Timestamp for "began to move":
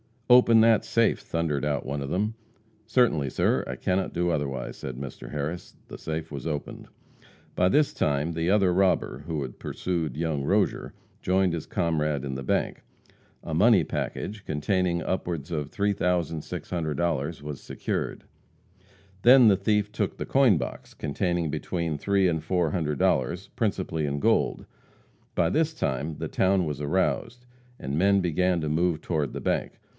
28.21-29.01